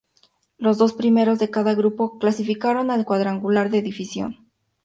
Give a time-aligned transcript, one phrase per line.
[0.57, 4.49] Los dos primeros de cada grupo clasificaron al cuadrangular de definición.